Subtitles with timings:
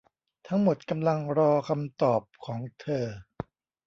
[0.47, 3.05] ทั้งหมดกำลังรอคำตอบของเธอ